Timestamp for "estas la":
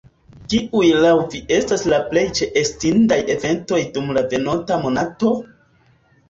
1.57-1.99